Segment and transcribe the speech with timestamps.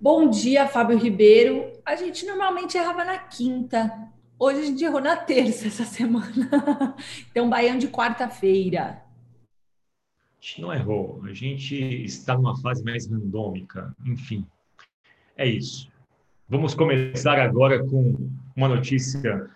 [0.00, 1.72] Bom dia, Fábio Ribeiro.
[1.84, 3.90] A gente normalmente errava na quinta.
[4.38, 6.94] Hoje a gente errou na terça essa semana.
[7.30, 9.02] Então, Baiano de quarta-feira.
[9.42, 11.20] A gente não errou.
[11.24, 13.94] A gente está numa fase mais randômica.
[14.06, 14.46] Enfim,
[15.36, 15.90] é isso.
[16.48, 18.14] Vamos começar agora com
[18.54, 19.50] uma notícia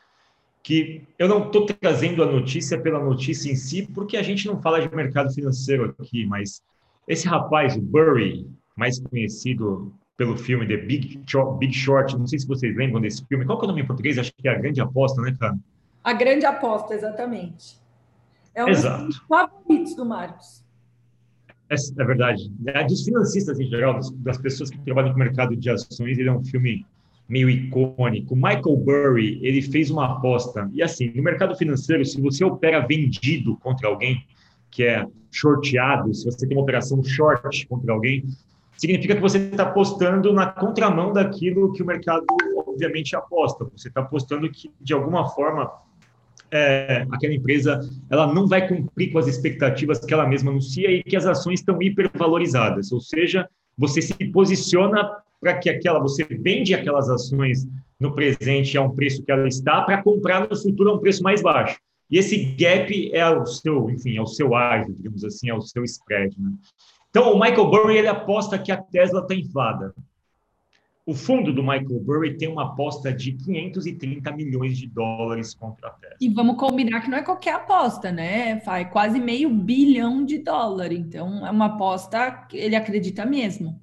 [0.62, 4.60] que eu não estou trazendo a notícia pela notícia em si, porque a gente não
[4.60, 6.62] fala de mercado financeiro aqui, mas
[7.06, 8.46] esse rapaz, o Burry,
[8.78, 13.24] mais conhecido pelo filme The Big Short, Big Short, não sei se vocês lembram desse
[13.26, 13.44] filme.
[13.44, 14.18] Qual que é o nome em português?
[14.18, 15.58] Acho que é A Grande Aposta, né, cara?
[16.02, 17.76] A Grande Aposta, exatamente.
[18.54, 19.06] É um Exato.
[19.06, 20.64] dos favoritos do Marcos.
[21.68, 22.50] É, é, verdade.
[22.66, 26.28] É dos financistas em geral, das, das, pessoas que trabalham no mercado de ações, ele
[26.28, 26.86] é um filme
[27.28, 28.34] meio icônico.
[28.34, 30.68] Michael Burry, ele fez uma aposta.
[30.72, 34.24] E assim, no mercado financeiro, se você opera vendido contra alguém,
[34.70, 38.24] que é shorteado, se você tem uma operação short contra alguém,
[38.78, 42.24] significa que você está apostando na contramão daquilo que o mercado,
[42.56, 43.66] obviamente, aposta.
[43.76, 45.70] Você está apostando que, de alguma forma,
[46.50, 51.02] é, aquela empresa ela não vai cumprir com as expectativas que ela mesma anuncia e
[51.02, 52.92] que as ações estão hipervalorizadas.
[52.92, 57.66] Ou seja, você se posiciona para que aquela, você vende aquelas ações
[57.98, 61.22] no presente a um preço que ela está para comprar no futuro a um preço
[61.22, 61.78] mais baixo.
[62.10, 65.60] E esse gap é o seu, enfim, é o seu ágio, digamos assim, é o
[65.60, 66.34] seu spread.
[66.40, 66.52] Né?
[67.10, 69.94] Então, o Michael Burry ele aposta que a Tesla está inflada.
[71.06, 75.90] O fundo do Michael Burry tem uma aposta de 530 milhões de dólares contra a
[75.92, 76.16] Tesla.
[76.20, 78.60] E vamos combinar que não é qualquer aposta, né?
[78.60, 80.98] Faz quase meio bilhão de dólares.
[80.98, 83.80] Então, é uma aposta que ele acredita mesmo.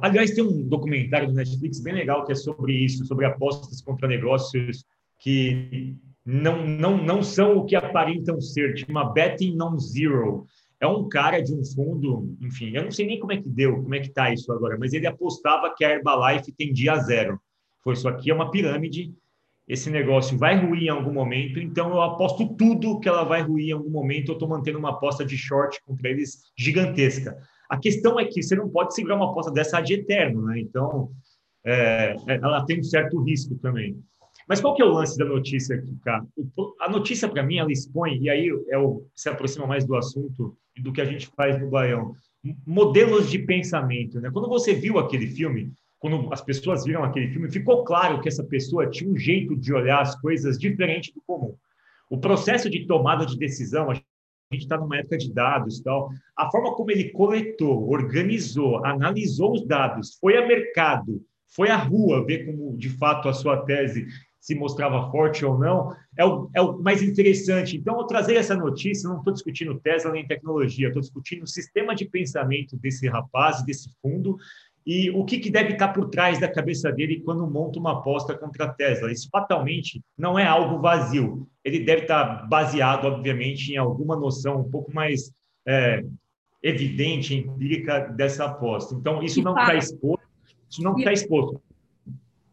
[0.00, 4.06] Aliás, tem um documentário do Netflix bem legal que é sobre isso, sobre apostas contra
[4.06, 4.84] negócios
[5.18, 8.76] que não, não, não são o que aparentam ser.
[8.76, 10.46] Chama Betting Non-Zero
[10.80, 13.82] é um cara de um fundo, enfim, eu não sei nem como é que deu,
[13.82, 17.38] como é que está isso agora, mas ele apostava que a Herbalife tendia a zero.
[17.84, 19.14] Foi isso aqui é uma pirâmide,
[19.68, 23.68] esse negócio vai ruir em algum momento, então eu aposto tudo que ela vai ruir
[23.68, 27.36] em algum momento, eu estou mantendo uma aposta de short contra eles gigantesca.
[27.68, 30.58] A questão é que você não pode segurar uma aposta dessa de eterno, né?
[30.58, 31.12] Então,
[31.64, 34.02] é, ela tem um certo risco também.
[34.50, 36.26] Mas qual que é o lance da notícia aqui, cara?
[36.80, 40.56] A notícia, para mim, ela expõe, e aí é o, se aproxima mais do assunto
[40.76, 42.16] do que a gente faz no Baião,
[42.66, 44.20] modelos de pensamento.
[44.20, 44.28] Né?
[44.32, 48.42] Quando você viu aquele filme, quando as pessoas viram aquele filme, ficou claro que essa
[48.42, 51.54] pessoa tinha um jeito de olhar as coisas diferente do comum.
[52.10, 54.04] O processo de tomada de decisão, a gente
[54.62, 60.18] está numa época de dados tal, a forma como ele coletou, organizou, analisou os dados,
[60.20, 61.22] foi a mercado,
[61.54, 64.08] foi à rua ver como de fato a sua tese
[64.40, 67.76] se mostrava forte ou não, é o, é o mais interessante.
[67.76, 71.94] Então, ao trazer essa notícia, não estou discutindo Tesla nem tecnologia, estou discutindo o sistema
[71.94, 74.38] de pensamento desse rapaz, desse fundo,
[74.86, 78.34] e o que, que deve estar por trás da cabeça dele quando monta uma aposta
[78.34, 79.12] contra a Tesla.
[79.12, 81.46] Isso fatalmente não é algo vazio.
[81.62, 85.30] Ele deve estar baseado, obviamente, em alguma noção um pouco mais
[85.68, 86.02] é,
[86.62, 88.94] evidente, empírica dessa aposta.
[88.94, 90.26] Então, isso não está exposto.
[90.70, 91.60] Isso não está exposto.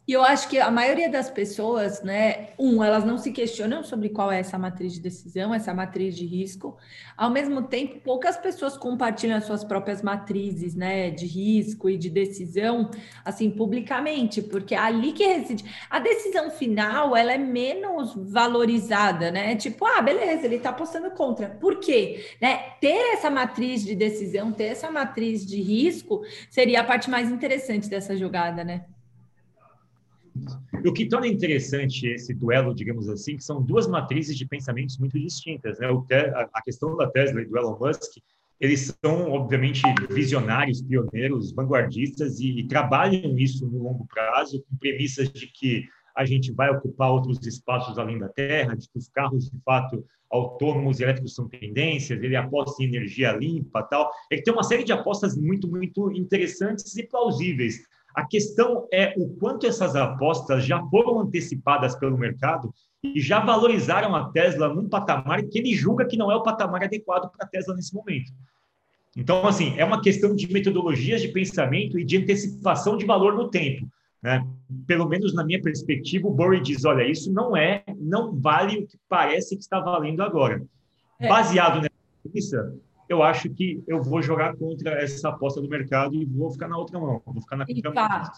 [0.08, 4.08] E eu acho que a maioria das pessoas, né, um, elas não se questionam sobre
[4.08, 6.78] qual é essa matriz de decisão, essa matriz de risco.
[7.18, 12.10] Ao mesmo tempo, poucas pessoas compartilham as suas próprias matrizes, né, de risco e de
[12.10, 12.90] decisão,
[13.26, 15.66] assim, publicamente, porque é ali que reside.
[15.90, 19.58] A decisão final, ela é menos valorizada, né?
[19.58, 21.50] Tipo, ah, beleza, ele está apostando contra.
[21.50, 22.26] Por quê?
[22.42, 22.58] Né?
[22.80, 27.90] Ter essa matriz de decisão, ter essa matriz de risco, seria a parte mais interessante
[27.90, 28.86] dessa jogada, né?
[30.86, 35.20] O que torna interessante esse duelo, digamos assim, que são duas matrizes de pensamentos muito
[35.20, 35.80] distintas.
[35.80, 35.88] Né?
[36.54, 38.18] A questão da Tesla e do Elon Musk,
[38.60, 45.32] eles são, obviamente, visionários, pioneiros, vanguardistas e, e trabalham isso no longo prazo, com premissas
[45.32, 49.52] de que a gente vai ocupar outros espaços além da Terra, de que os carros,
[49.52, 54.12] de fato, autônomos e elétricos são tendências, ele aposta em energia limpa tal.
[54.32, 57.80] Ele tem uma série de apostas muito, muito interessantes e plausíveis.
[58.18, 62.74] A questão é o quanto essas apostas já foram antecipadas pelo mercado
[63.04, 66.84] e já valorizaram a Tesla num patamar que ele julga que não é o patamar
[66.84, 68.32] adequado para a Tesla nesse momento.
[69.16, 73.52] Então, assim, é uma questão de metodologias de pensamento e de antecipação de valor no
[73.52, 73.88] tempo.
[74.24, 74.44] Né?
[74.88, 78.88] Pelo menos na minha perspectiva, o Burry diz: olha, isso não é, não vale o
[78.88, 80.66] que parece que está valendo agora.
[81.20, 81.30] É.
[81.30, 81.92] Baseado nessa
[82.24, 82.76] premissa,
[83.10, 86.78] eu acho que eu vou jogar contra essa aposta do mercado e vou ficar na
[86.78, 88.32] outra mão, vou ficar na contramão.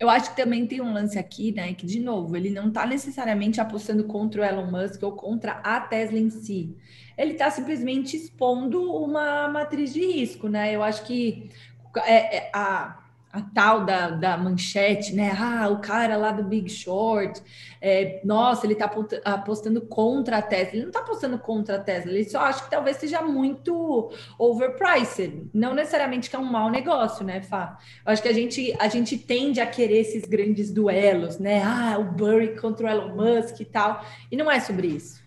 [0.00, 1.74] Eu acho que também tem um lance aqui, né?
[1.74, 5.80] Que, de novo, ele não está necessariamente apostando contra o Elon Musk ou contra a
[5.80, 6.76] Tesla em si.
[7.16, 10.72] Ele está simplesmente expondo uma matriz de risco, né?
[10.72, 11.50] Eu acho que
[12.06, 15.32] é, é, a a tal da, da manchete, né?
[15.38, 17.40] Ah, o cara lá do Big Short,
[17.80, 18.90] é, nossa, ele está
[19.24, 20.74] apostando contra a Tesla.
[20.74, 25.46] Ele não está apostando contra a Tesla, ele só acha que talvez seja muito overpriced.
[25.52, 27.78] Não necessariamente que é um mau negócio, né, Fá?
[28.04, 31.62] Eu acho que a gente, a gente tende a querer esses grandes duelos, né?
[31.62, 34.04] Ah, o Burry contra o Elon Musk e tal.
[34.32, 35.22] E não é sobre isso.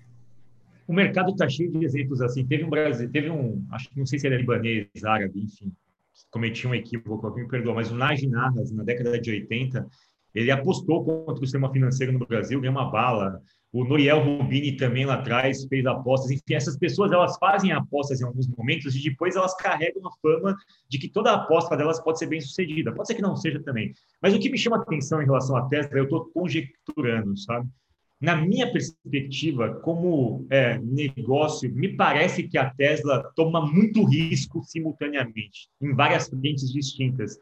[0.87, 2.45] O mercado está cheio de exemplos assim.
[2.45, 5.71] Teve um Brasil, teve um, acho que não sei se ele é libanês, árabe, enfim
[6.29, 9.87] cometi um equívoco, me perdoa, mas o Nagy Narras, na década de 80,
[10.33, 13.41] ele apostou contra o sistema financeiro no Brasil, ganhou uma bala.
[13.73, 16.31] O Noriel Rubini também lá atrás fez apostas.
[16.31, 20.55] Enfim, essas pessoas elas fazem apostas em alguns momentos e depois elas carregam a fama
[20.89, 22.93] de que toda aposta delas pode ser bem sucedida.
[22.93, 23.93] Pode ser que não seja também.
[24.21, 27.69] Mas o que me chama atenção em relação à Tesla, eu estou conjecturando, sabe?
[28.21, 35.67] Na minha perspectiva, como é, negócio, me parece que a Tesla toma muito risco simultaneamente,
[35.81, 37.39] em várias frentes distintas.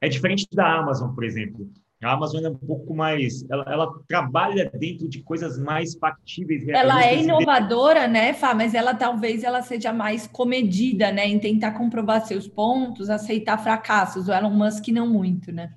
[0.00, 1.70] É diferente da Amazon, por exemplo.
[2.02, 3.44] A Amazon é um pouco mais.
[3.50, 6.66] Ela, ela trabalha dentro de coisas mais factíveis.
[6.68, 8.54] Ela é inovadora, né, Fá?
[8.54, 11.26] Mas ela talvez ela seja mais comedida, né?
[11.26, 14.28] Em tentar comprovar seus pontos, aceitar fracassos.
[14.28, 15.72] O Elon Musk não muito, né?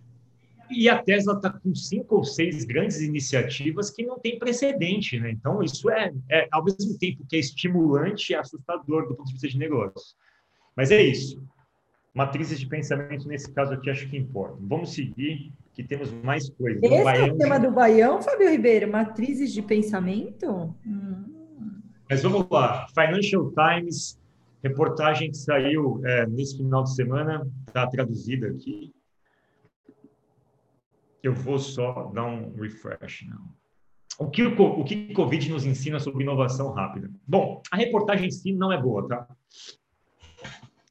[0.70, 5.32] E a Tesla está com cinco ou seis grandes iniciativas que não tem precedente, né?
[5.32, 9.34] Então, isso é, é, ao mesmo tempo que é estimulante e assustador do ponto de
[9.34, 10.16] vista de negócio.
[10.76, 11.42] Mas é isso.
[12.14, 14.58] Matrizes de pensamento, nesse caso aqui, acho que importa.
[14.60, 16.82] Vamos seguir, que temos mais coisas.
[16.84, 18.92] Esse Baião, é o tema do Baião, Fábio Ribeiro?
[18.92, 20.76] Matrizes de pensamento?
[20.86, 21.26] Hum.
[22.10, 22.88] Mas vamos lá.
[22.90, 24.20] Financial Times,
[24.64, 28.92] reportagem que saiu é, nesse final de semana, está traduzida aqui.
[31.22, 33.26] Eu vou só dar um refresh.
[33.28, 33.50] Não.
[34.20, 37.10] O que o, que Covid nos ensina sobre inovação rápida?
[37.28, 39.28] Bom, a reportagem em si não é boa, tá?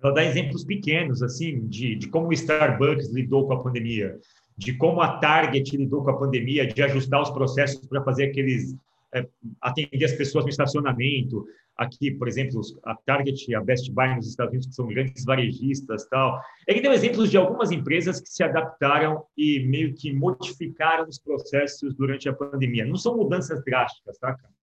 [0.02, 4.17] Ela dá exemplos pequenos, assim, de, de como o Starbucks lidou com a pandemia,
[4.56, 8.76] de como a Target lidou com a pandemia, de ajustar os processos para fazer aqueles
[9.17, 9.27] é,
[9.61, 11.47] atender as pessoas no estacionamento.
[11.77, 15.25] Aqui, por exemplo, a Target e a Best Buy nos Estados Unidos, que são grandes
[15.25, 16.41] varejistas tal.
[16.67, 21.95] Ele deu exemplos de algumas empresas que se adaptaram e meio que modificaram os processos
[21.95, 22.85] durante a pandemia.
[22.85, 24.57] Não são mudanças drásticas, tá, cara?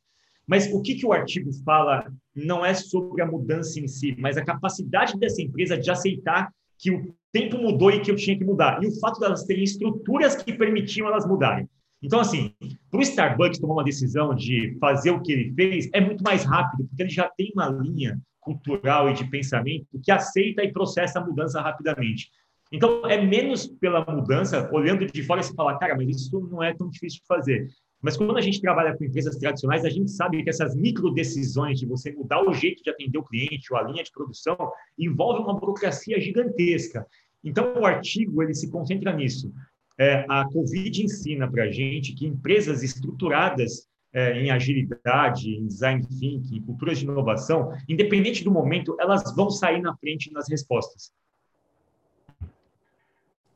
[0.45, 4.37] Mas o que, que o artigo fala não é sobre a mudança em si, mas
[4.37, 8.43] a capacidade dessa empresa de aceitar que o tempo mudou e que eu tinha que
[8.43, 8.83] mudar.
[8.83, 11.69] E o fato delas terem estruturas que permitiam elas mudarem.
[12.03, 12.53] Então, assim,
[12.91, 16.43] para o Starbucks tomar uma decisão de fazer o que ele fez, é muito mais
[16.43, 21.19] rápido, porque ele já tem uma linha cultural e de pensamento que aceita e processa
[21.19, 22.29] a mudança rapidamente.
[22.73, 26.73] Então, é menos pela mudança, olhando de fora, você fala, cara, mas isso não é
[26.73, 27.69] tão difícil de fazer.
[28.01, 31.79] Mas quando a gente trabalha com empresas tradicionais, a gente sabe que essas micro decisões
[31.79, 34.57] de você mudar o jeito de atender o cliente ou a linha de produção
[34.99, 37.07] envolve uma burocracia gigantesca.
[37.41, 39.53] Então, o artigo ele se concentra nisso
[39.97, 46.05] é, a Covid ensina para a gente que empresas estruturadas é, em agilidade, em design
[46.05, 51.11] thinking, em culturas de inovação, independente do momento, elas vão sair na frente nas respostas.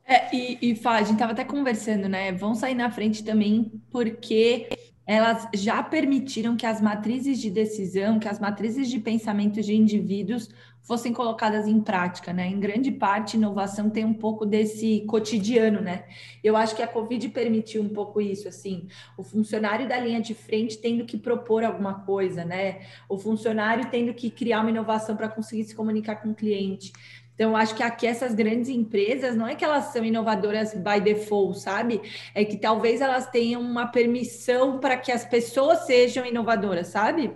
[0.04, 2.32] É, e, e Fá, a gente estava até conversando, né?
[2.32, 4.68] Vão sair na frente também porque
[5.06, 10.48] elas já permitiram que as matrizes de decisão, que as matrizes de pensamento de indivíduos
[10.88, 12.48] fossem colocadas em prática, né?
[12.48, 16.04] Em grande parte, inovação tem um pouco desse cotidiano, né?
[16.42, 20.34] Eu acho que a Covid permitiu um pouco isso, assim, o funcionário da linha de
[20.34, 22.80] frente tendo que propor alguma coisa, né?
[23.06, 26.90] O funcionário tendo que criar uma inovação para conseguir se comunicar com o cliente.
[27.34, 31.60] Então, acho que aqui essas grandes empresas, não é que elas são inovadoras by default,
[31.60, 32.00] sabe?
[32.34, 37.30] É que talvez elas tenham uma permissão para que as pessoas sejam inovadoras, sabe?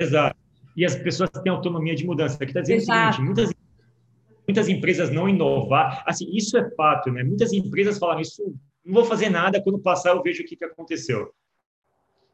[0.00, 0.47] Exato
[0.78, 2.36] e as pessoas têm autonomia de mudança.
[2.36, 3.08] Aqui está dizendo Exato.
[3.08, 3.54] o seguinte: muitas,
[4.46, 6.04] muitas empresas não inovar.
[6.06, 7.24] Assim, isso é fato, né?
[7.24, 8.54] Muitas empresas falam isso,
[8.84, 11.32] não vou fazer nada, quando passar eu vejo o que, que aconteceu.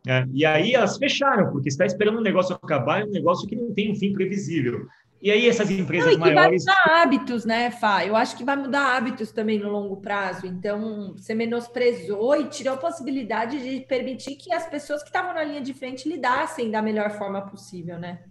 [0.06, 3.56] É, e aí elas fecharam, porque está esperando o negócio acabar, é um negócio que
[3.56, 4.86] não tem um fim previsível.
[5.22, 6.66] E aí essas empresas não, maiores.
[6.66, 8.04] Vai mudar hábitos, né, Fá?
[8.04, 10.46] Eu acho que vai mudar hábitos também no longo prazo.
[10.46, 15.42] Então, você menosprezou e tirou a possibilidade de permitir que as pessoas que estavam na
[15.42, 18.22] linha de frente lidassem da melhor forma possível, né?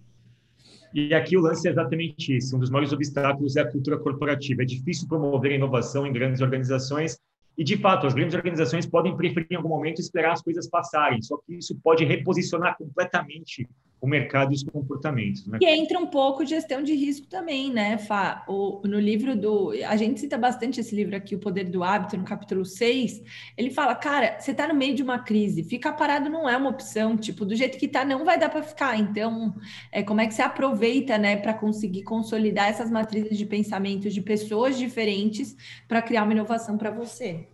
[0.94, 2.54] E aqui o lance é exatamente isso.
[2.54, 4.62] Um dos maiores obstáculos é a cultura corporativa.
[4.62, 7.18] É difícil promover a inovação em grandes organizações.
[7.58, 11.20] E, de fato, as grandes organizações podem preferir, em algum momento, esperar as coisas passarem.
[11.20, 13.68] Só que isso pode reposicionar completamente
[14.00, 15.46] o mercado e os comportamentos.
[15.46, 15.58] Né?
[15.62, 18.44] E entra um pouco gestão de risco também, né, Fá?
[18.46, 19.72] O, no livro do.
[19.86, 23.22] A gente cita bastante esse livro aqui, O Poder do Hábito, no capítulo 6.
[23.56, 26.68] Ele fala, cara, você está no meio de uma crise, ficar parado não é uma
[26.68, 27.16] opção.
[27.16, 28.98] Tipo, do jeito que está, não vai dar para ficar.
[28.98, 29.54] Então,
[29.90, 34.20] é, como é que você aproveita, né, para conseguir consolidar essas matrizes de pensamento de
[34.20, 35.56] pessoas diferentes
[35.88, 37.48] para criar uma inovação para você?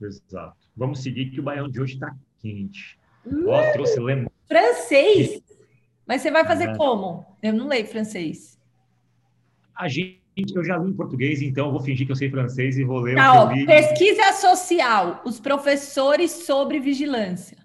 [0.00, 0.56] Exato.
[0.76, 2.98] Vamos seguir que o baião de hoje está quente.
[3.46, 4.28] Ó, uh, trouxe lemon.
[4.46, 5.42] Francês?
[6.06, 6.76] Mas você vai fazer é.
[6.76, 7.26] como?
[7.42, 8.58] Eu não leio francês.
[9.74, 10.22] A gente,
[10.54, 13.00] eu já li em português, então eu vou fingir que eu sei francês e vou
[13.00, 17.58] ler tá, o que Pesquisa social, os professores sobre vigilância.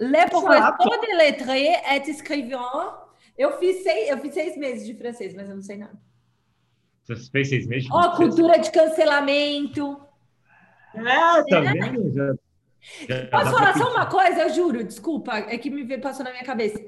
[0.00, 1.48] Le professeur de lettres
[1.90, 3.06] et escrivant.
[3.36, 5.98] Eu fiz, seis, eu fiz seis meses de francês, mas eu não sei nada.
[7.04, 10.00] Você fez seis meses de Ó, oh, cultura de cancelamento.
[10.94, 11.72] É, tá é.
[11.72, 12.12] vendo?
[12.12, 12.34] Já
[13.30, 14.42] Posso falar só uma coisa?
[14.42, 16.78] Eu juro, desculpa, é que me passou na minha cabeça.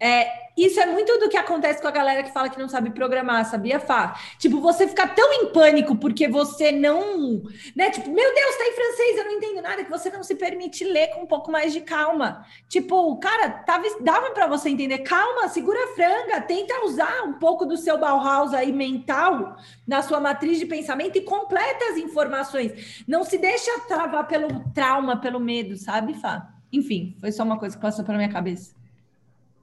[0.00, 2.90] É, isso é muito do que acontece com a galera que fala que não sabe
[2.90, 4.18] programar, sabia, Fá?
[4.38, 7.42] Tipo, você fica tão em pânico porque você não.
[7.74, 7.90] Né?
[7.90, 10.84] Tipo, meu Deus, tá em francês, eu não entendo nada, que você não se permite
[10.84, 12.44] ler com um pouco mais de calma.
[12.68, 14.98] Tipo, cara, tava, dava para você entender.
[14.98, 20.20] Calma, segura a franga, tenta usar um pouco do seu Bauhaus aí mental na sua
[20.20, 23.02] matriz de pensamento e completa as informações.
[23.08, 26.48] Não se deixa travar pelo trauma, pelo medo, sabe, Fá?
[26.70, 28.81] Enfim, foi só uma coisa que passou pela minha cabeça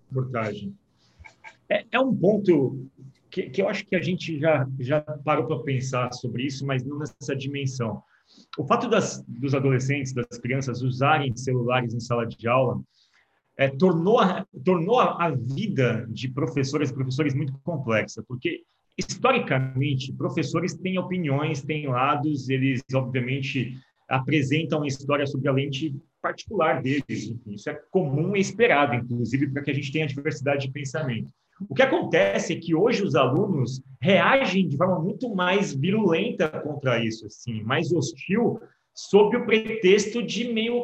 [0.09, 0.75] reportagem.
[1.69, 2.87] É, é um ponto
[3.29, 6.83] que, que, eu acho que a gente já, já parou para pensar sobre isso, mas
[6.83, 8.01] não nessa dimensão.
[8.57, 12.81] O fato das, dos adolescentes, das crianças usarem celulares em sala de aula
[13.57, 18.63] é, tornou, a, tornou a, vida de professores e professores muito complexa, porque
[18.97, 27.03] historicamente professores têm opiniões, têm lados, eles obviamente apresentam história sobre a lente particular deles.
[27.09, 31.31] Enfim, isso é comum e esperado, inclusive, para que a gente tenha diversidade de pensamento.
[31.67, 37.03] O que acontece é que hoje os alunos reagem de forma muito mais virulenta contra
[37.03, 38.59] isso, assim, mais hostil,
[38.93, 40.83] sob o pretexto de meio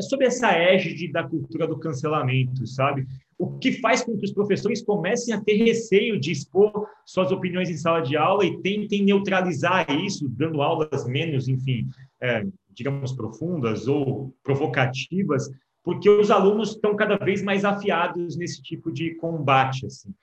[0.00, 3.06] sob essa égide da cultura do cancelamento, sabe?
[3.38, 7.68] O que faz com que os professores comecem a ter receio de expor suas opiniões
[7.68, 11.86] em sala de aula e tentem neutralizar isso, dando aulas menos, enfim,
[12.20, 15.50] é, digamos, profundas ou provocativas,
[15.82, 19.86] porque os alunos estão cada vez mais afiados nesse tipo de combate.
[19.86, 20.14] Assim.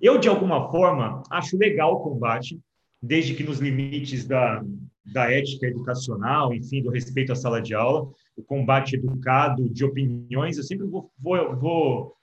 [0.00, 2.60] Eu, de alguma forma, acho legal o combate,
[3.00, 4.62] desde que nos limites da,
[5.04, 10.58] da ética educacional, enfim, do respeito à sala de aula, o combate educado de opiniões,
[10.58, 12.14] eu sempre vou, vou, vou,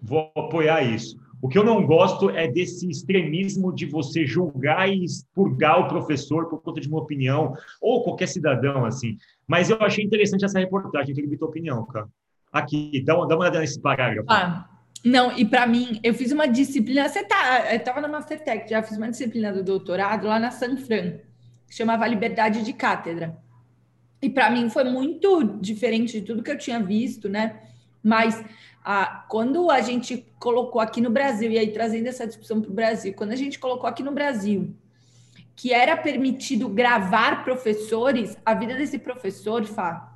[0.00, 1.20] vou apoiar isso.
[1.42, 6.48] O que eu não gosto é desse extremismo de você julgar e expurgar o professor
[6.48, 9.16] por conta de uma opinião, ou qualquer cidadão, assim.
[9.44, 12.06] Mas eu achei interessante essa reportagem, queria tua opinião, cara.
[12.52, 14.30] Aqui, dá uma, dá uma olhada nesse parágrafo.
[14.30, 14.68] Ah,
[15.04, 18.80] não, e para mim, eu fiz uma disciplina, você tá, eu estava na Mastertech, já
[18.80, 21.18] fiz uma disciplina do doutorado lá na San Fran,
[21.66, 23.36] que chamava Liberdade de Cátedra.
[24.22, 27.62] E para mim foi muito diferente de tudo que eu tinha visto, né?
[28.00, 28.44] Mas
[28.84, 32.74] ah, quando a gente colocou aqui no Brasil, e aí trazendo essa discussão para o
[32.74, 34.74] Brasil, quando a gente colocou aqui no Brasil
[35.54, 40.12] que era permitido gravar professores, a vida desse professor, Fá,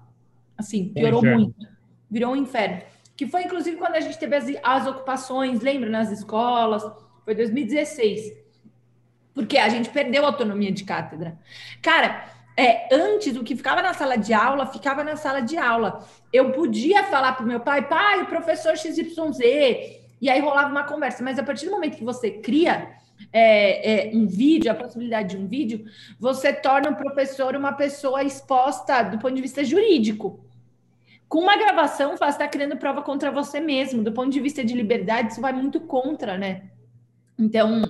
[0.56, 1.66] assim, piorou muito.
[2.10, 2.82] Virou um inferno.
[3.16, 6.82] Que foi, inclusive, quando a gente teve as, as ocupações, lembra, nas escolas,
[7.24, 8.32] foi 2016.
[9.34, 11.38] Porque a gente perdeu a autonomia de cátedra.
[11.82, 16.06] Cara, é, antes, o que ficava na sala de aula, ficava na sala de aula.
[16.32, 19.38] Eu podia falar para o meu pai, pai, o professor XYZ,
[20.20, 21.22] e aí rolava uma conversa.
[21.22, 22.96] Mas a partir do momento que você cria
[23.30, 25.84] é, é, um vídeo, a possibilidade de um vídeo,
[26.18, 30.40] você torna o professor uma pessoa exposta do ponto de vista jurídico.
[31.28, 34.02] Com uma gravação, você está criando prova contra você mesmo.
[34.02, 36.70] Do ponto de vista de liberdade, isso vai muito contra, né?
[37.38, 37.82] Então,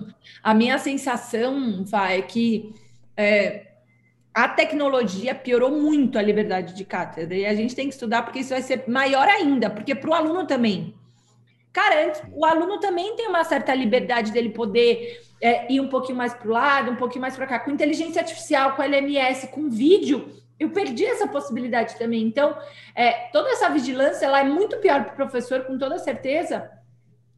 [0.42, 2.74] a minha sensação, vai, é que
[3.16, 3.65] é,
[4.36, 8.40] a tecnologia piorou muito a liberdade de cátedra e a gente tem que estudar porque
[8.40, 10.94] isso vai ser maior ainda, porque para o aluno também.
[11.72, 16.18] Cara, antes, o aluno também tem uma certa liberdade dele poder é, ir um pouquinho
[16.18, 17.58] mais para o lado, um pouquinho mais para cá.
[17.60, 22.22] Com inteligência artificial, com LMS, com vídeo, eu perdi essa possibilidade também.
[22.22, 22.58] Então,
[22.94, 26.70] é, toda essa vigilância ela é muito pior para o professor, com toda certeza,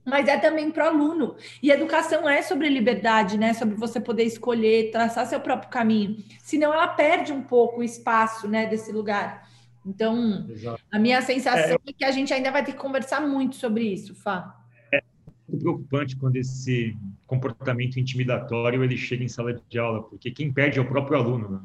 [0.08, 1.36] mas é também para o aluno.
[1.62, 3.52] E educação é sobre liberdade, né?
[3.54, 6.16] Sobre você poder escolher, traçar seu próprio caminho.
[6.40, 9.48] Senão ela perde um pouco o espaço, né, desse lugar.
[9.84, 10.82] Então, Exato.
[10.90, 13.84] a minha sensação é, é, que a gente ainda vai ter que conversar muito sobre
[13.84, 14.56] isso, Fá.
[14.92, 15.00] É
[15.48, 16.96] muito preocupante quando esse
[17.26, 21.48] comportamento intimidatório ele chega em sala de aula, porque quem perde é o próprio aluno,
[21.48, 21.60] né?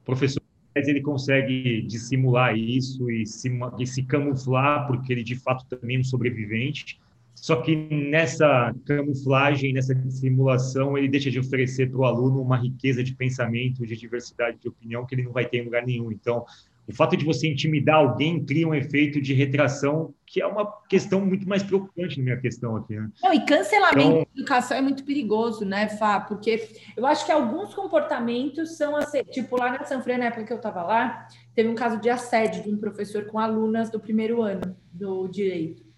[0.00, 0.42] O professor
[0.74, 6.00] ele consegue dissimular isso e se, e se camuflar porque ele de fato também é
[6.00, 6.98] um sobrevivente
[7.34, 13.02] só que nessa camuflagem, nessa simulação, ele deixa de oferecer para o aluno uma riqueza
[13.02, 16.12] de pensamento, de diversidade de opinião que ele não vai ter em lugar nenhum.
[16.12, 16.44] Então,
[16.86, 21.24] o fato de você intimidar alguém cria um efeito de retração, que é uma questão
[21.24, 22.96] muito mais preocupante na minha questão aqui.
[22.96, 23.08] Né?
[23.22, 26.20] Não, e cancelamento então, de educação é muito perigoso, né, Fá?
[26.20, 30.52] Porque eu acho que alguns comportamentos são assim, tipo lá na Sanfran, na época que
[30.52, 34.42] eu estava lá, teve um caso de assédio de um professor com alunas do primeiro
[34.42, 35.91] ano do direito.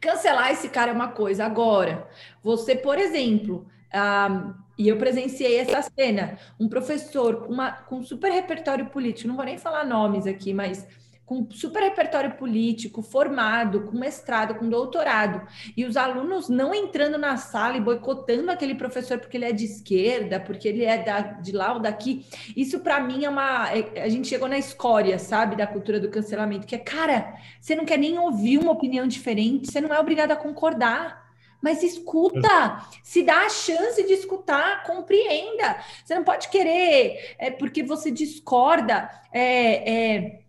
[0.00, 1.44] Cancelar esse cara é uma coisa.
[1.44, 2.08] Agora,
[2.42, 8.32] você, por exemplo, ah, e eu presenciei essa cena, um professor com, uma, com super
[8.32, 10.88] repertório político, não vou nem falar nomes aqui, mas
[11.30, 15.46] com super repertório político, formado, com mestrado, com doutorado,
[15.76, 19.64] e os alunos não entrando na sala e boicotando aquele professor porque ele é de
[19.64, 22.26] esquerda, porque ele é da, de lá ou daqui.
[22.56, 23.70] Isso para mim é uma.
[23.72, 27.76] É, a gente chegou na escória, sabe, da cultura do cancelamento, que é, cara, você
[27.76, 31.30] não quer nem ouvir uma opinião diferente, você não é obrigado a concordar.
[31.62, 35.76] Mas escuta, se dá a chance de escutar, compreenda.
[36.04, 40.40] Você não pode querer, é, porque você discorda, é, é,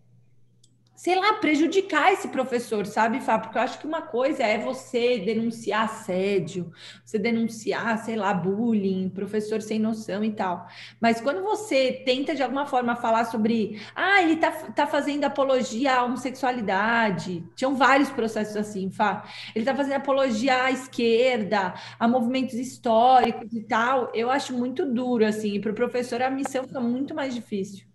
[1.02, 3.36] sei lá, prejudicar esse professor, sabe, Fá?
[3.36, 6.70] Porque eu acho que uma coisa é você denunciar assédio,
[7.04, 10.64] você denunciar, sei lá, bullying, professor sem noção e tal.
[11.00, 15.96] Mas quando você tenta, de alguma forma, falar sobre, ah, ele tá, tá fazendo apologia
[15.96, 19.24] à homossexualidade, tinham vários processos assim, Fá.
[19.56, 24.12] Ele tá fazendo apologia à esquerda, a movimentos históricos e tal.
[24.14, 27.91] Eu acho muito duro, assim, para o professor a missão fica muito mais difícil.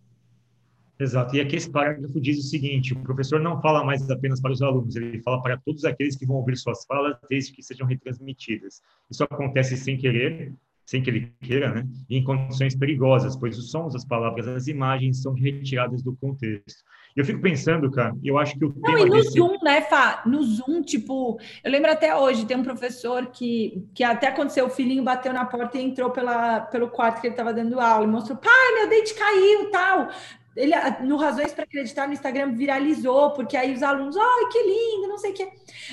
[1.00, 1.36] Exato.
[1.36, 4.62] E aqui esse parágrafo diz o seguinte: o professor não fala mais apenas para os
[4.62, 8.82] alunos, ele fala para todos aqueles que vão ouvir suas falas, desde que sejam retransmitidas.
[9.10, 10.54] Isso acontece sem querer,
[10.86, 11.88] sem que ele queira, né?
[12.10, 16.84] E em condições perigosas, pois os sons, as palavras, as imagens são retiradas do contexto.
[17.16, 19.32] E eu fico pensando, cara, eu acho que o não, e no desse...
[19.32, 20.24] Zoom, né, Fá?
[20.26, 24.70] No Zoom, tipo, eu lembro até hoje, tem um professor que, que até aconteceu, o
[24.70, 28.08] filhinho bateu na porta e entrou pela, pelo quarto que ele estava dando aula e
[28.08, 30.10] mostrou: pai, meu dente caiu tal
[30.58, 35.08] ele no Razões para Acreditar no Instagram viralizou, porque aí os alunos, ai, que lindo,
[35.08, 35.50] não sei o quê.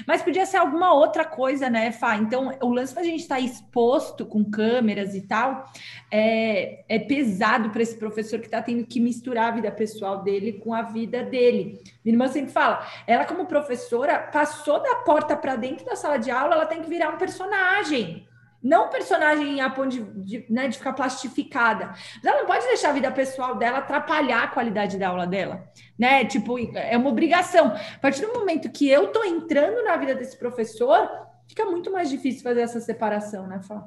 [0.06, 2.16] Mas podia ser alguma outra coisa, né, Fá?
[2.16, 5.70] Então, o lance da gente estar tá exposto com câmeras e tal
[6.10, 10.54] é, é pesado para esse professor que está tendo que misturar a vida pessoal dele
[10.54, 11.80] com a vida dele.
[12.02, 16.30] Minha irmã sempre fala, ela, como professora, passou da porta para dentro da sala de
[16.30, 18.26] aula, ela tem que virar um personagem
[18.64, 21.88] não personagem a ponto de, de, né, de ficar plastificada.
[21.88, 25.68] Mas ela não pode deixar a vida pessoal dela atrapalhar a qualidade da aula dela,
[25.98, 26.24] né?
[26.24, 27.66] Tipo, é uma obrigação.
[27.66, 31.06] A partir do momento que eu tô entrando na vida desse professor,
[31.46, 33.86] fica muito mais difícil fazer essa separação, né, Fá?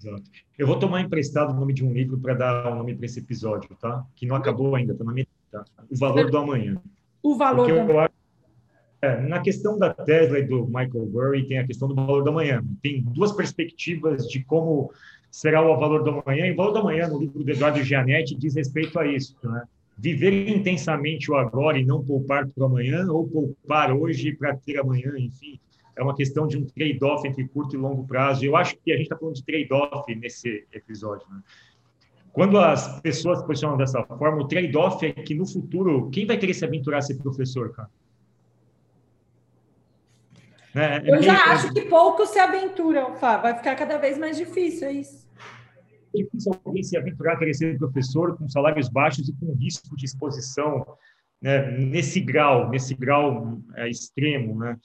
[0.00, 0.22] Exato.
[0.58, 3.20] Eu vou tomar emprestado o nome de um livro para dar o nome para esse
[3.20, 4.04] episódio, tá?
[4.16, 5.26] Que não acabou ainda, tá na minha.
[5.50, 5.64] Tá?
[5.90, 6.80] O Valor do Amanhã.
[7.22, 8.08] O Valor do Amanhã.
[9.04, 12.30] É, na questão da Tesla e do Michael Burry, tem a questão do valor do
[12.30, 12.62] amanhã.
[12.80, 14.92] Tem duas perspectivas de como
[15.28, 16.46] será o valor do amanhã.
[16.46, 19.36] E o valor do amanhã, no livro do Eduardo Gianetti, diz respeito a isso.
[19.42, 19.64] Né?
[19.98, 25.12] Viver intensamente o agora e não poupar para amanhã, ou poupar hoje para ter amanhã,
[25.18, 25.58] enfim.
[25.96, 28.44] É uma questão de um trade-off entre curto e longo prazo.
[28.44, 31.26] Eu acho que a gente está falando de trade-off nesse episódio.
[31.28, 31.40] Né?
[32.32, 36.38] Quando as pessoas se posicionam dessa forma, o trade-off é que no futuro, quem vai
[36.38, 37.90] querer se aventurar a ser professor, cara?
[40.74, 43.36] É, é, eu já é, acho que poucos se aventuram, Fá.
[43.36, 45.28] vai ficar cada vez mais difícil, é isso.
[46.14, 49.94] É difícil alguém se aventurar a querer ser professor com salários baixos e com risco
[49.96, 50.84] de exposição
[51.40, 54.76] né, nesse grau, nesse grau é, extremo, né?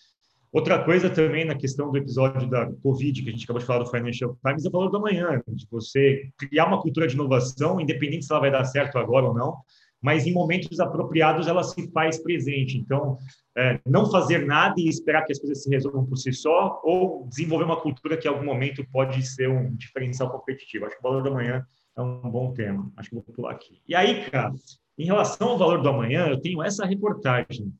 [0.52, 3.84] Outra coisa também na questão do episódio da Covid, que a gente acabou de falar
[3.84, 7.80] do Financial Times, é o valor da manhã, de você criar uma cultura de inovação,
[7.82, 9.58] independente se ela vai dar certo agora ou não,
[10.02, 12.78] mas em momentos apropriados ela se faz presente.
[12.78, 13.18] Então,
[13.56, 17.28] é, não fazer nada e esperar que as coisas se resolvam por si só, ou
[17.28, 20.86] desenvolver uma cultura que em algum momento pode ser um diferencial competitivo.
[20.86, 22.92] Acho que o valor do amanhã é um bom tema.
[22.96, 23.82] Acho que vou pular aqui.
[23.88, 24.54] E aí, cara,
[24.98, 27.74] em relação ao valor do amanhã, eu tenho essa reportagem.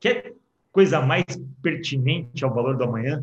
[0.00, 0.32] Que é
[0.72, 1.24] coisa mais
[1.62, 3.22] pertinente ao valor do amanhã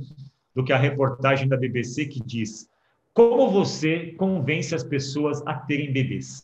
[0.54, 2.70] do que a reportagem da BBC que diz
[3.16, 6.44] como você convence as pessoas a terem bebês?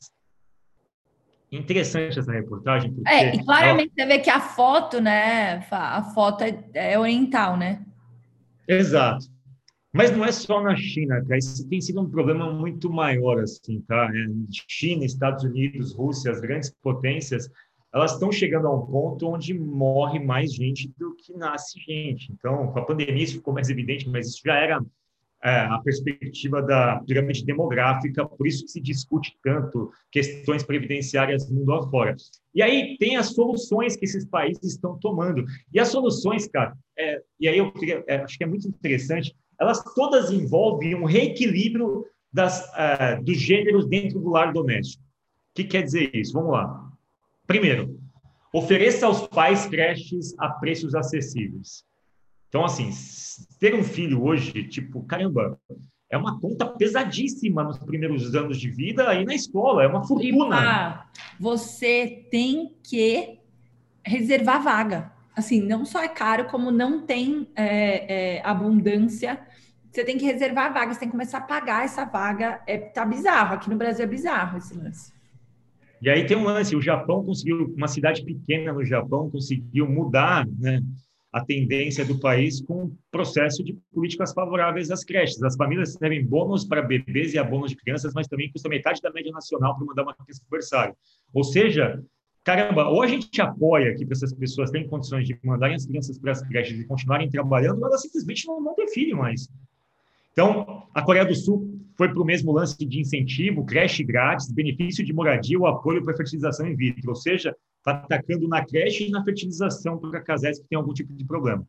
[1.52, 2.94] Interessante essa reportagem.
[2.94, 5.66] Porque é, e claramente você vê que a foto, né?
[5.70, 7.86] A foto é, é, oriental, né?
[8.68, 9.26] Exato.
[9.94, 11.38] Mas não é só na China, cara.
[11.38, 14.10] Isso tem sido um problema muito maior, assim, tá?
[14.14, 14.28] É,
[14.68, 17.50] China, Estados Unidos, Rússia, as grandes potências,
[17.94, 22.32] elas estão chegando a um ponto onde morre mais gente do que nasce gente.
[22.32, 24.82] Então, com a pandemia isso ficou mais evidente, mas isso já era
[25.44, 31.74] é, a perspectiva da pirâmide demográfica, por isso que se discute tanto questões previdenciárias mundo
[31.74, 32.16] afora.
[32.54, 35.44] E aí tem as soluções que esses países estão tomando.
[35.74, 39.36] E as soluções, cara, é, e aí eu queria, é, acho que é muito interessante,
[39.60, 45.04] elas todas envolvem um reequilíbrio das, é, dos gêneros dentro do lar doméstico.
[45.04, 46.34] O que quer dizer isso?
[46.34, 46.92] Vamos lá.
[47.46, 48.00] Primeiro,
[48.54, 51.84] ofereça aos pais creches a preços acessíveis.
[52.52, 52.90] Então, assim,
[53.62, 55.58] ter um filho hoje, tipo, caramba,
[56.10, 61.06] é uma conta pesadíssima nos primeiros anos de vida e na escola, é uma fortuna.
[61.40, 63.40] Você tem que
[64.06, 65.14] reservar vaga.
[65.34, 69.40] Assim, não só é caro, como não tem é, é, abundância.
[69.90, 72.62] Você tem que reservar vaga, você tem que começar a pagar essa vaga.
[72.68, 75.14] É, tá bizarro, aqui no Brasil é bizarro esse lance.
[76.02, 80.46] E aí tem um lance, o Japão conseguiu, uma cidade pequena no Japão conseguiu mudar,
[80.60, 80.82] né?
[81.32, 85.42] A tendência do país com o processo de políticas favoráveis às creches.
[85.42, 89.12] As famílias recebem bônus para bebês e abonos de crianças, mas também custa metade da
[89.12, 90.94] média nacional para mandar uma criança berçário.
[91.34, 92.04] Ou seja,
[92.44, 96.34] caramba, ou a gente apoia que essas pessoas têm condições de mandarem as crianças para
[96.34, 99.48] as creches e continuarem trabalhando, ou elas simplesmente não ter filho mais.
[100.34, 105.06] Então, a Coreia do Sul foi para o mesmo lance de incentivo, creche grátis, benefício
[105.06, 109.12] de moradia, o apoio para fertilização in vitro, ou seja, está atacando na creche e
[109.12, 111.68] na fertilização para casais que têm algum tipo de problema.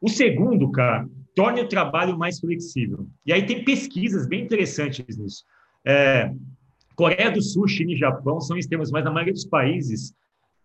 [0.00, 3.06] O segundo, cara, torne o trabalho mais flexível.
[3.24, 5.44] E aí tem pesquisas bem interessantes nisso.
[5.86, 6.32] É,
[6.94, 10.14] Coreia do Sul, China e Japão são extremos, mas na maioria dos países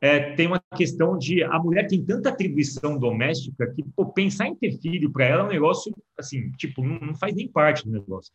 [0.01, 4.55] é, tem uma questão de a mulher tem tanta atribuição doméstica que pô, pensar em
[4.55, 7.91] ter filho para ela é um negócio assim, tipo, não, não, faz nem parte do
[7.91, 8.31] negócio.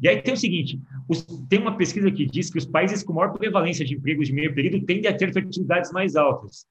[0.00, 3.12] E aí tem o seguinte: os, tem uma pesquisa que diz que os países com
[3.12, 6.66] maior prevalência de empregos de meio período tendem a ter fertilidades mais altas.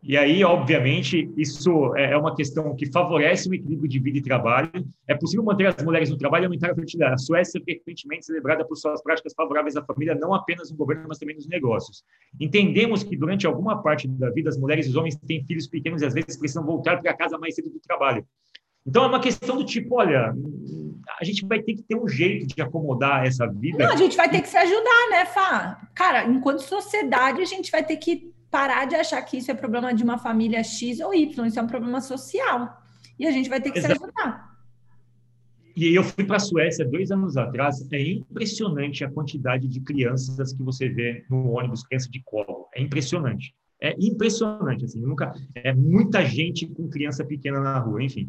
[0.00, 4.22] E aí, obviamente, isso é, é uma questão que favorece o equilíbrio de vida e
[4.22, 4.70] trabalho.
[5.08, 7.14] É possível manter as mulheres no trabalho e aumentar a fertilidade.
[7.14, 11.06] A Suécia é frequentemente celebrada por suas práticas favoráveis à família, não apenas no governo,
[11.08, 12.04] mas também nos negócios.
[12.40, 16.00] Entendemos que durante alguma parte da vida, as mulheres e os homens têm filhos pequenos
[16.00, 18.24] e às vezes precisam voltar para casa mais cedo do trabalho.
[18.86, 20.34] Então, é uma questão do tipo, olha,
[21.20, 23.86] a gente vai ter que ter um jeito de acomodar essa vida.
[23.86, 25.88] Não, a gente vai ter que se ajudar, né, Fá?
[25.94, 29.92] Cara, enquanto sociedade, a gente vai ter que parar de achar que isso é problema
[29.92, 32.82] de uma família X ou Y, isso é um problema social.
[33.18, 33.96] E a gente vai ter que Exato.
[33.96, 34.48] se ajudar.
[35.76, 37.86] E eu fui para a Suécia dois anos atrás.
[37.92, 42.68] É impressionante a quantidade de crianças que você vê no ônibus, criança de colo.
[42.74, 43.54] É impressionante.
[43.80, 48.28] É impressionante, assim, nunca é muita gente com criança pequena na rua, enfim.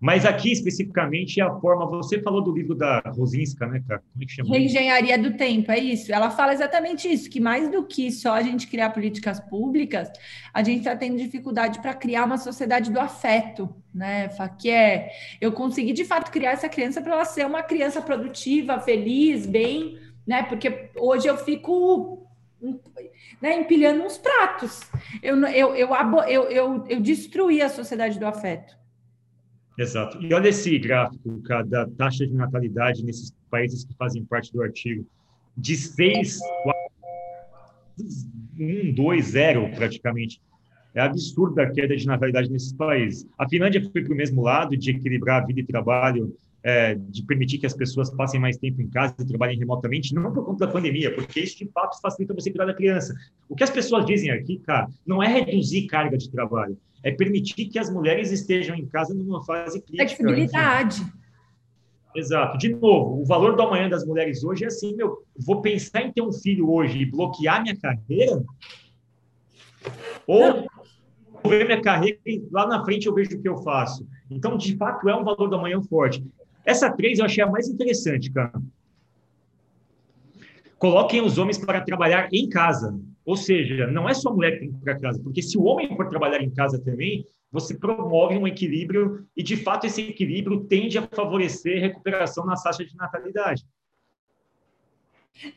[0.00, 1.84] Mas aqui, especificamente, é a forma.
[1.86, 4.02] Você falou do livro da Rosinska, né, cara?
[4.10, 4.48] Como é que chama?
[4.48, 6.10] Reengenharia do Tempo, é isso.
[6.10, 10.10] Ela fala exatamente isso: que mais do que só a gente criar políticas públicas,
[10.54, 14.30] a gente está tendo dificuldade para criar uma sociedade do afeto, né?
[14.58, 18.80] Que é eu consegui de fato criar essa criança para ela ser uma criança produtiva,
[18.80, 20.42] feliz, bem, né?
[20.44, 22.26] Porque hoje eu fico
[23.40, 24.80] né, empilhando uns pratos.
[25.22, 25.88] Eu, eu, eu,
[26.26, 28.79] eu, eu, eu destruí a sociedade do afeto.
[29.80, 30.18] Exato.
[30.20, 34.62] E olha esse gráfico cara, da taxa de natalidade nesses países que fazem parte do
[34.62, 35.06] artigo.
[35.56, 36.38] De 6,
[38.58, 40.38] 1, 2, 0 praticamente.
[40.94, 43.26] É absurda a queda de natalidade nesses países.
[43.38, 47.22] A Finlândia foi para o mesmo lado, de equilibrar a vida e trabalho, é, de
[47.22, 50.66] permitir que as pessoas passem mais tempo em casa e trabalhem remotamente, não por conta
[50.66, 53.14] da pandemia, porque isso de fato facilita você cuidar da criança.
[53.48, 57.66] O que as pessoas dizem aqui, cara, não é reduzir carga de trabalho, é permitir
[57.66, 60.08] que as mulheres estejam em casa numa fase crítica.
[60.08, 61.00] Flexibilidade.
[61.00, 61.12] Enfim.
[62.14, 62.58] Exato.
[62.58, 66.12] De novo, o valor do amanhã das mulheres hoje é assim, meu, vou pensar em
[66.12, 68.42] ter um filho hoje e bloquear minha carreira?
[70.26, 70.66] Ou
[71.42, 74.06] vou ver minha carreira e lá na frente eu vejo o que eu faço.
[74.30, 76.24] Então, de fato, é um valor do amanhã forte.
[76.64, 78.60] Essa três eu achei a mais interessante, cara.
[80.78, 82.98] Coloquem os homens para trabalhar em casa.
[83.30, 85.56] Ou seja, não é só a mulher que tem que ir para casa, porque se
[85.56, 90.02] o homem for trabalhar em casa também, você promove um equilíbrio e, de fato, esse
[90.02, 93.64] equilíbrio tende a favorecer recuperação na taxa de natalidade.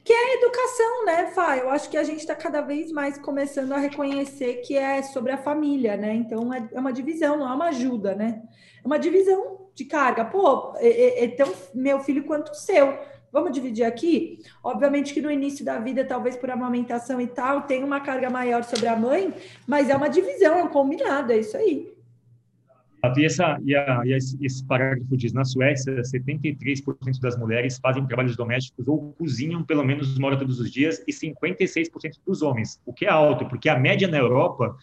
[0.03, 1.57] Que é a educação, né, Fá?
[1.57, 5.31] Eu acho que a gente está cada vez mais começando a reconhecer que é sobre
[5.31, 6.13] a família, né?
[6.13, 8.43] Então é, é uma divisão, não é uma ajuda, né?
[8.83, 10.25] É uma divisão de carga.
[10.25, 12.99] Pô, é, é, é tão meu filho quanto o seu.
[13.34, 14.38] Vamos dividir aqui?
[14.63, 18.63] Obviamente que no início da vida, talvez por amamentação e tal, tem uma carga maior
[18.63, 19.34] sobre a mãe,
[19.65, 21.91] mas é uma divisão, é um combinado, é isso aí.
[23.17, 28.38] E, essa, e, a, e esse parágrafo diz: na Suécia, 73% das mulheres fazem trabalhos
[28.38, 32.93] domésticos ou cozinham pelo menos uma hora todos os dias, e 56% dos homens, o
[32.93, 34.78] que é alto, porque a média na Europa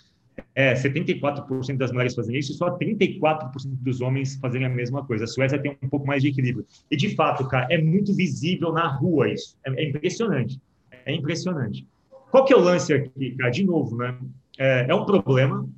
[0.55, 5.25] é, 74% das mulheres fazem isso e só 34% dos homens fazem a mesma coisa.
[5.25, 6.66] A Suécia tem um pouco mais de equilíbrio.
[6.90, 9.57] E, de fato, cara, é muito visível na rua isso.
[9.66, 10.61] É, é impressionante.
[11.05, 11.87] É impressionante.
[12.31, 13.51] Qual que é o lance aqui, cara?
[13.51, 14.19] De novo, né?
[14.59, 15.69] É, é um problema,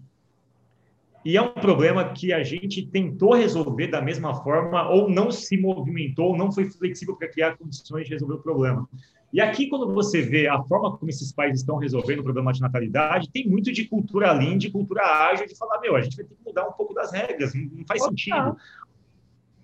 [1.24, 5.56] e é um problema que a gente tentou resolver da mesma forma, ou não se
[5.56, 8.88] movimentou, não foi flexível para criar condições de resolver o problema.
[9.32, 12.60] E aqui, quando você vê a forma como esses países estão resolvendo o problema de
[12.60, 16.26] natalidade, tem muito de cultura lean, de cultura ágil, de falar, meu, a gente vai
[16.26, 18.56] ter que mudar um pouco das regras, não, faz sentido.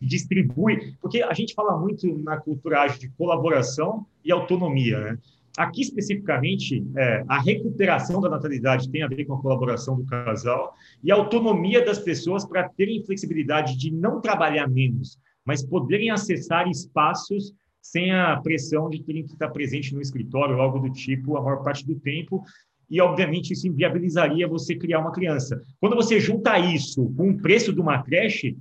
[0.00, 5.18] Distribui, porque a gente fala muito na cultura ágil de colaboração e autonomia, né?
[5.58, 10.72] Aqui, especificamente, é, a recuperação da natalidade tem a ver com a colaboração do casal
[11.02, 16.68] e a autonomia das pessoas para terem flexibilidade de não trabalhar menos, mas poderem acessar
[16.68, 21.36] espaços sem a pressão de terem que estar presente no escritório ou algo do tipo
[21.36, 22.42] a maior parte do tempo.
[22.90, 25.60] E, obviamente, isso inviabilizaria você criar uma criança.
[25.80, 28.56] Quando você junta isso com o preço de uma creche,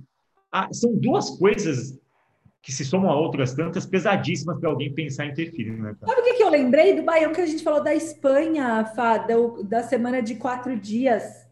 [0.72, 1.98] são duas coisas
[2.60, 5.82] que se somam a outras tantas pesadíssimas para alguém pensar em ter filho.
[5.82, 8.84] Né, Sabe o que, que eu lembrei do Baião que a gente falou da Espanha,
[8.94, 11.48] Fá, da, da semana de quatro dias?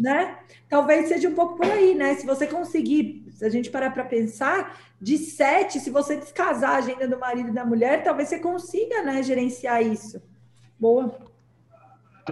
[0.00, 0.38] Né?
[0.68, 2.14] Talvez seja um pouco por aí, né?
[2.14, 6.76] Se você conseguir, se a gente parar para pensar, de sete, se você descasar a
[6.76, 10.20] agenda do marido e da mulher, talvez você consiga, né, gerenciar isso.
[10.78, 11.18] Boa.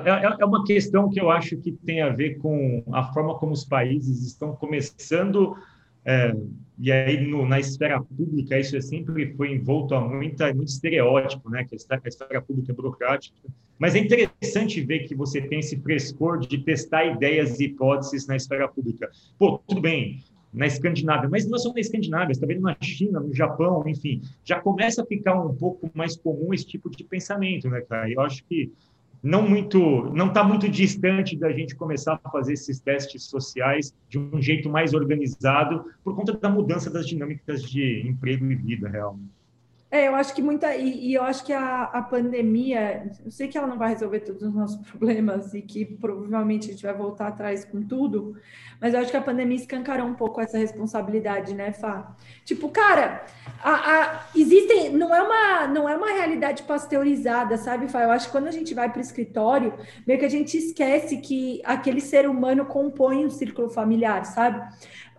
[0.04, 3.38] É, é, é uma questão que eu acho que tem a ver com a forma
[3.38, 5.56] como os países estão começando
[6.04, 6.34] é,
[6.78, 11.64] e aí, no, na esfera pública, isso sempre foi envolto a muita, muito estereótipo, né?
[11.64, 13.36] Que a esfera pública é burocrática.
[13.78, 18.36] Mas é interessante ver que você tem esse frescor de testar ideias e hipóteses na
[18.36, 19.10] esfera pública.
[19.38, 23.34] Pô, tudo bem, na Escandinávia, mas não só na Escandinávia, está vendo na China, no
[23.34, 27.80] Japão, enfim, já começa a ficar um pouco mais comum esse tipo de pensamento, né,
[27.82, 28.10] cara?
[28.10, 28.72] Eu acho que
[29.22, 29.78] não muito,
[30.14, 34.70] não está muito distante da gente começar a fazer esses testes sociais de um jeito
[34.70, 39.37] mais organizado por conta da mudança das dinâmicas de emprego e vida realmente.
[39.90, 40.76] É, eu acho que muita.
[40.76, 44.20] E, e, eu acho que a, a pandemia, eu sei que ela não vai resolver
[44.20, 48.36] todos os nossos problemas e que provavelmente a gente vai voltar atrás com tudo,
[48.78, 52.14] mas eu acho que a pandemia escancarou um pouco essa responsabilidade, né, Fá?
[52.44, 53.24] Tipo, cara,
[53.62, 54.90] a, a, existem.
[54.90, 58.02] Não é, uma, não é uma realidade pasteurizada, sabe, Fá?
[58.02, 59.72] Eu acho que quando a gente vai para o escritório,
[60.06, 64.60] meio que a gente esquece que aquele ser humano compõe um círculo familiar, sabe?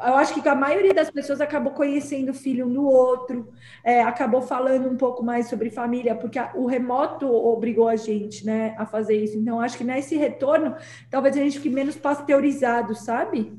[0.01, 3.49] eu acho que a maioria das pessoas acabou conhecendo o filho um do outro,
[3.84, 8.45] é, acabou falando um pouco mais sobre família, porque a, o remoto obrigou a gente
[8.45, 9.38] né, a fazer isso.
[9.38, 10.76] Então, acho que nesse retorno,
[11.10, 13.54] talvez a gente fique menos pasteurizado, sabe?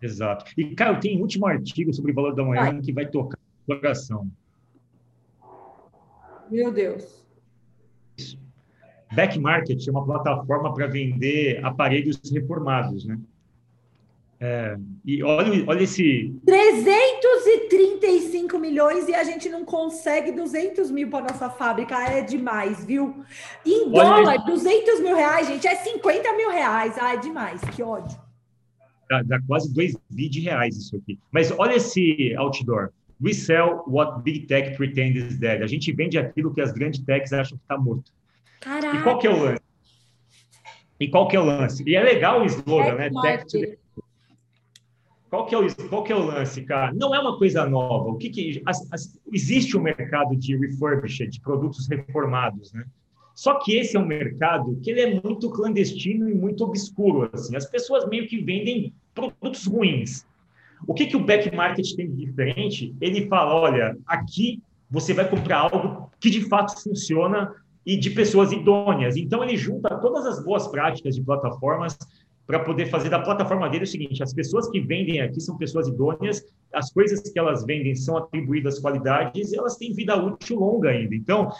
[0.00, 0.44] Exato.
[0.56, 2.80] E, cara, tem um último artigo sobre o valor da manhã vai.
[2.80, 4.30] que vai tocar o coração.
[6.50, 7.20] Meu Deus.
[9.12, 13.18] Back Market é uma plataforma para vender aparelhos reformados, né?
[14.42, 16.34] É, e olha, olha esse.
[17.42, 21.96] 335 milhões e a gente não consegue 200 mil para nossa fábrica.
[21.96, 23.24] É demais, viu?
[23.64, 26.96] Em dólar, 200 mil reais, gente, é 50 mil reais.
[27.00, 28.18] Ah, é demais, que ódio.
[29.08, 31.18] Dá, dá quase 2 bi de reais isso aqui.
[31.32, 32.90] Mas olha esse outdoor.
[33.22, 35.62] We sell what big tech pretend is dead.
[35.62, 38.12] A gente vende aquilo que as grandes techs acham que está morto.
[38.60, 38.96] Caraca.
[38.96, 39.62] E qual que é o lance?
[41.00, 41.82] E qual que é o lance?
[41.86, 43.10] E é legal o slogan, né?
[43.22, 43.78] Tech to the
[45.30, 46.92] qual que, é o, qual que é o lance, cara?
[46.92, 48.10] Não é uma coisa nova.
[48.10, 52.84] O que, que as, as, existe um mercado de refurbished, de produtos reformados, né?
[53.32, 57.54] Só que esse é um mercado que ele é muito clandestino e muito obscuro, assim.
[57.54, 60.26] As pessoas meio que vendem produtos ruins.
[60.84, 62.92] O que que o back market tem de diferente?
[63.00, 67.54] Ele fala, olha, aqui você vai comprar algo que de fato funciona
[67.86, 69.16] e de pessoas idôneas.
[69.16, 71.96] Então ele junta todas as boas práticas de plataformas
[72.46, 75.88] para poder fazer da plataforma dele o seguinte: as pessoas que vendem aqui são pessoas
[75.88, 80.90] idôneas, as coisas que elas vendem são atribuídas qualidades e elas têm vida útil longa
[80.90, 81.14] ainda.
[81.14, 81.50] Então,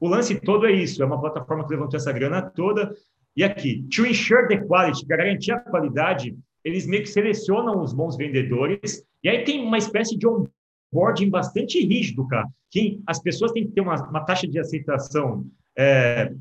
[0.00, 2.94] o lance todo é isso: é uma plataforma que levantou essa grana toda.
[3.36, 7.92] E aqui, to ensure the quality, para garantir a qualidade, eles meio que selecionam os
[7.92, 13.52] bons vendedores, e aí tem uma espécie de onboarding bastante rígido, cara, que as pessoas
[13.52, 15.44] têm que ter uma, uma taxa de aceitação
[15.76, 16.32] é,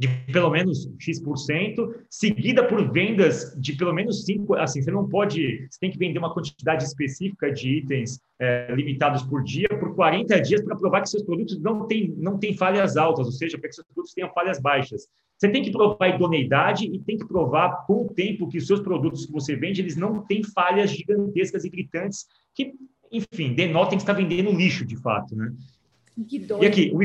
[0.00, 4.58] de pelo menos X%, seguida por vendas de pelo menos 5%.
[4.58, 9.22] Assim, você não pode, você tem que vender uma quantidade específica de itens é, limitados
[9.22, 12.96] por dia, por 40 dias, para provar que seus produtos não têm não tem falhas
[12.96, 15.06] altas, ou seja, para que seus produtos tenham falhas baixas.
[15.36, 18.80] Você tem que provar idoneidade e tem que provar com o tempo que os seus
[18.80, 22.72] produtos que você vende, eles não têm falhas gigantescas e gritantes que,
[23.12, 25.52] enfim, denotem que está vendendo lixo, de fato, né?
[26.62, 27.02] E aqui, o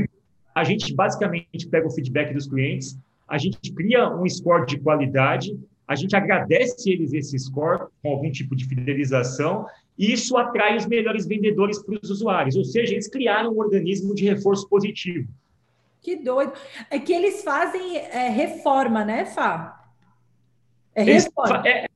[0.56, 5.60] a gente basicamente pega o feedback dos clientes, a gente cria um score de qualidade,
[5.86, 9.66] a gente agradece eles esse score com algum tipo de fidelização,
[9.98, 12.56] e isso atrai os melhores vendedores para os usuários.
[12.56, 15.28] Ou seja, eles criaram um organismo de reforço positivo.
[16.02, 16.54] Que doido.
[16.90, 19.92] É que eles fazem é, reforma, né, Fá?
[20.94, 21.68] É reforma.
[21.68, 21.88] É,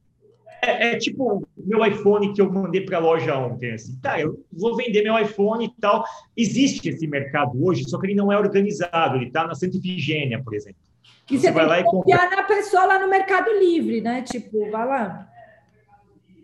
[0.62, 3.74] é, é, tipo meu iPhone que eu mandei para a loja ontem.
[3.74, 6.04] Assim, tá, eu vou vender meu iPhone e tal.
[6.36, 9.18] Existe esse mercado hoje, só que ele não é organizado.
[9.18, 10.82] Ele está na Santa Ifigênia, por exemplo.
[11.30, 12.30] E você, você vai lá e compra.
[12.30, 14.24] na pessoa lá no Mercado Livre, né?
[14.24, 15.30] Tipo, vai lá.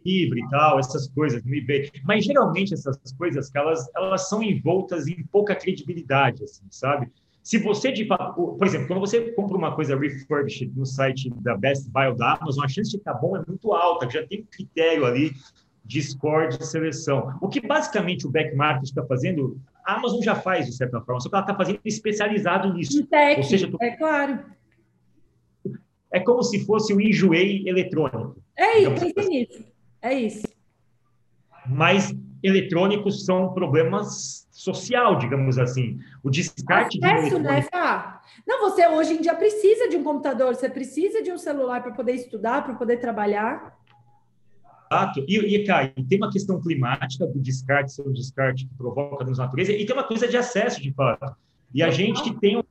[0.06, 1.92] Livre e tal, essas coisas no eBay.
[2.04, 7.12] Mas geralmente essas coisas, elas, elas são envoltas em pouca credibilidade, assim, sabe?
[7.46, 11.88] Se você, de por exemplo, quando você compra uma coisa refurbished no site da Best
[11.92, 14.46] Buy ou da Amazon, a chance de estar bom é muito alta, já tem um
[14.46, 15.32] critério ali
[15.86, 17.38] de score de seleção.
[17.40, 21.22] O que basicamente o back market está fazendo, a Amazon já faz de certa forma,
[21.22, 23.06] só que ela está fazendo especializado nisso.
[23.06, 23.78] Tech, Ou seja, tô...
[23.80, 24.44] é claro.
[26.12, 28.42] É como se fosse o enjoei eletrônico.
[28.58, 29.66] É isso, é isso.
[30.02, 30.48] É isso.
[31.68, 32.12] Mas
[32.46, 36.00] eletrônicos são problemas social, digamos assim.
[36.24, 38.22] O descarte Acesso, de né, Fá?
[38.48, 41.92] Não, você hoje em dia precisa de um computador, você precisa de um celular para
[41.92, 43.78] poder estudar, para poder trabalhar.
[44.92, 45.26] Exato.
[45.28, 49.32] E, e, cara, tem uma questão climática do descarte, ser um descarte que provoca na
[49.32, 51.36] natureza, e tem uma coisa de acesso, de fato.
[51.74, 52.64] E a gente que tem um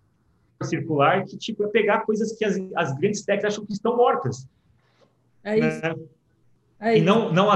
[0.64, 4.48] circular que, tipo, é pegar coisas que as, as grandes techs acham que estão mortas.
[5.42, 5.82] É isso.
[5.82, 5.94] Né?
[6.80, 7.02] É isso.
[7.02, 7.50] E não, não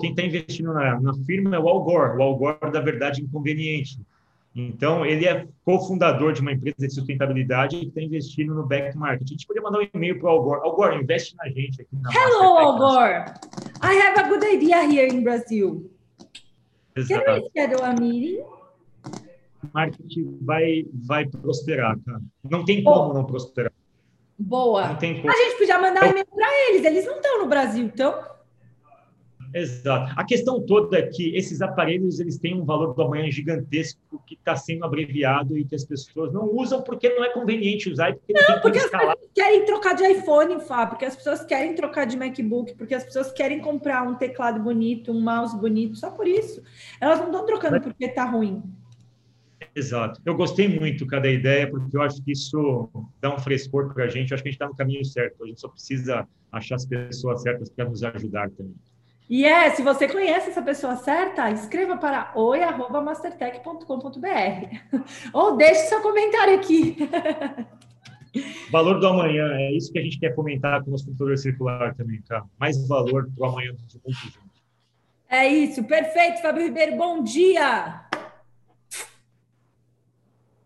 [0.00, 3.22] quem está investindo na, na, firma é o Al Gore, o Al Gore da verdade
[3.22, 3.98] inconveniente.
[4.54, 9.26] Então, ele é cofundador de uma empresa de sustentabilidade que está investindo no back market.
[9.26, 10.60] A gente poderia mandar um e-mail para o Al Gore.
[10.62, 13.24] Al Gore, investe na gente aqui na Hello, Al Gore.
[13.82, 15.90] I have a good idea here in Brazil.
[16.94, 17.24] Exato.
[17.24, 18.44] Can we schedule a meeting?
[19.72, 22.20] marketing vai, vai prosperar, cara.
[22.48, 23.14] Não tem como oh.
[23.14, 23.72] não prosperar.
[24.38, 24.88] Boa.
[24.88, 25.32] Não tem como.
[25.32, 26.84] A gente podia mandar um e-mail para eles.
[26.84, 28.33] Eles não estão no Brasil, então.
[29.54, 30.12] Exato.
[30.16, 34.34] A questão toda é que esses aparelhos eles têm um valor do amanhã gigantesco que
[34.34, 38.14] está sendo abreviado e que as pessoas não usam porque não é conveniente usar e
[38.14, 41.72] porque não, não porque as pessoas querem trocar de iPhone, Fá, porque as pessoas querem
[41.76, 46.10] trocar de MacBook, porque as pessoas querem comprar um teclado bonito, um mouse bonito, só
[46.10, 46.60] por isso.
[47.00, 48.60] Elas não estão trocando porque está ruim.
[49.72, 50.20] Exato.
[50.26, 52.88] Eu gostei muito cada ideia, porque eu acho que isso
[53.20, 54.32] dá um frescor para a gente.
[54.32, 55.44] Eu acho que a gente está no caminho certo.
[55.44, 58.74] A gente só precisa achar as pessoas certas para nos ajudar também.
[59.28, 64.76] E é, se você conhece essa pessoa certa, escreva para oi@mastertech.com.br
[65.32, 66.98] ou deixe seu comentário aqui.
[68.70, 71.94] Valor do amanhã, é isso que a gente quer comentar com o nosso computador circular
[71.94, 72.44] também, tá?
[72.58, 74.00] Mais valor para o amanhã do mundo
[75.28, 78.00] É isso, perfeito, Fábio Ribeiro, bom dia!